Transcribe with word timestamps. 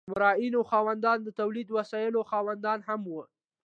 د 0.05 0.05
مرئیانو 0.13 0.67
خاوندان 0.71 1.17
د 1.23 1.27
تولیدي 1.39 1.71
وسایلو 1.79 2.27
خاوندان 2.31 2.79
هم 2.87 3.01
وو. 3.11 3.21